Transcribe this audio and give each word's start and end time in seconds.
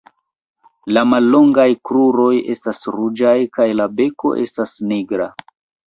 La 0.97 1.03
mallongaj 1.09 1.67
kruroj 1.91 2.31
estas 2.55 2.83
ruĝaj 2.99 3.37
kaj 3.59 3.71
la 3.79 3.91
beko 4.03 4.37
estas 4.49 4.79
nigra. 4.93 5.35